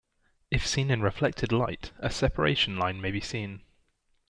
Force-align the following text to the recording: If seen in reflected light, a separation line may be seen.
If 0.49 0.65
seen 0.65 0.89
in 0.89 1.01
reflected 1.03 1.51
light, 1.51 1.91
a 1.99 2.09
separation 2.09 2.75
line 2.75 3.01
may 3.01 3.11
be 3.11 3.21
seen. 3.21 3.61